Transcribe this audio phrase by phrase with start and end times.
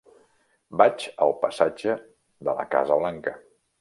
[0.81, 1.99] Vaig al passatge
[2.49, 3.37] de la Casa Blanca.